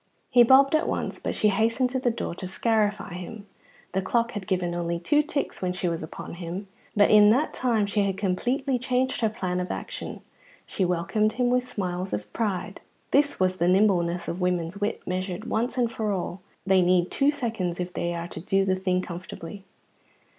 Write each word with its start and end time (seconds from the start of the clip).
He 0.31 0.41
bobbed 0.41 0.73
at 0.73 0.87
once, 0.87 1.19
but 1.19 1.35
she 1.35 1.49
hastened 1.49 1.91
to 1.91 1.99
the 1.99 2.09
door 2.09 2.33
to 2.33 2.47
scarify 2.47 3.13
him. 3.13 3.45
The 3.91 4.01
clock 4.01 4.31
had 4.31 4.47
given 4.47 4.73
only 4.73 4.97
two 4.97 5.21
ticks 5.21 5.61
when 5.61 5.73
she 5.73 5.87
was 5.87 6.01
upon 6.01 6.33
him, 6.41 6.67
but 6.95 7.11
in 7.11 7.29
that 7.29 7.53
time 7.53 7.85
she 7.85 8.01
had 8.01 8.17
completely 8.17 8.79
changed 8.79 9.21
her 9.21 9.29
plan 9.29 9.59
of 9.59 9.69
action. 9.69 10.21
She 10.65 10.83
welcomed 10.85 11.33
him 11.33 11.51
with 11.51 11.65
smiles 11.67 12.13
of 12.13 12.33
pride. 12.33 12.81
Thus 13.11 13.39
is 13.39 13.57
the 13.57 13.67
nimbleness 13.67 14.27
of 14.27 14.41
women's 14.41 14.81
wit 14.81 15.03
measured 15.05 15.43
once 15.45 15.77
and 15.77 15.91
for 15.91 16.11
all. 16.11 16.41
They 16.65 16.81
need 16.81 17.11
two 17.11 17.29
seconds 17.29 17.79
if 17.79 17.93
they 17.93 18.15
are 18.15 18.27
to 18.29 18.39
do 18.39 18.65
the 18.65 18.73
thing 18.75 19.03
comfortably. 19.03 19.65